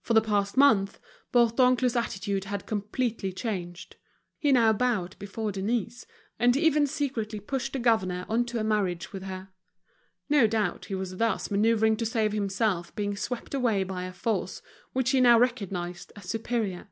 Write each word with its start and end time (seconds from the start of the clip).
For 0.00 0.14
the 0.14 0.20
past 0.20 0.56
month 0.56 1.00
Bourdoncle's 1.32 1.96
attitude 1.96 2.44
had 2.44 2.66
completely 2.66 3.32
changed; 3.32 3.96
he 4.38 4.52
now 4.52 4.72
bowed 4.72 5.16
before 5.18 5.50
Denise, 5.50 6.06
and 6.38 6.56
even 6.56 6.86
secretly 6.86 7.40
pushed 7.40 7.72
the 7.72 7.80
governor 7.80 8.26
on 8.28 8.44
to 8.44 8.60
a 8.60 8.62
marriage 8.62 9.12
with 9.12 9.24
her. 9.24 9.48
No 10.28 10.46
doubt 10.46 10.84
he 10.84 10.94
was 10.94 11.16
thus 11.16 11.50
manoeuvring 11.50 11.96
to 11.96 12.06
save 12.06 12.30
himself 12.30 12.94
being 12.94 13.16
swept 13.16 13.54
away 13.54 13.82
by 13.82 14.04
a 14.04 14.12
force 14.12 14.62
which 14.92 15.10
he 15.10 15.20
now 15.20 15.36
recognized 15.36 16.12
as 16.14 16.26
superior. 16.26 16.86